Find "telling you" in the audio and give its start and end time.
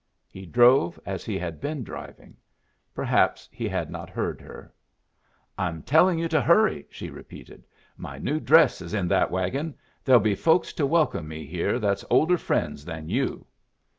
5.83-6.27